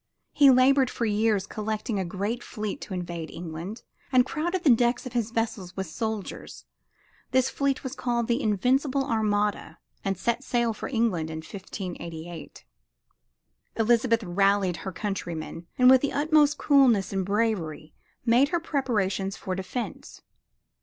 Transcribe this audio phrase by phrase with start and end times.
[0.31, 5.05] He labored for years collecting a great fleet to invade England, and crowded the decks
[5.05, 6.65] of his vessels with soldiers.
[7.29, 12.65] This fleet was called The Invincible Armada and set sail for England in 1588.
[13.75, 17.93] Elizabeth rallied her countrymen, and with the utmost coolness and bravery
[18.25, 20.23] made her preparations for defense.